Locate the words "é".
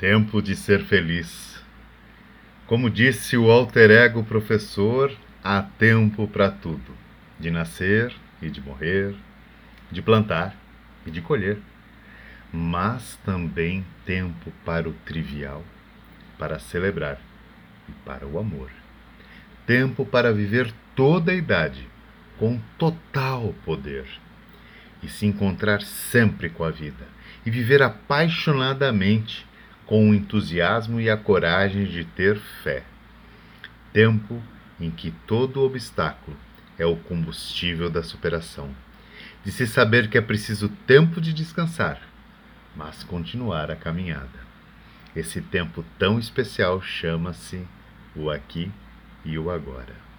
36.78-36.86, 40.16-40.20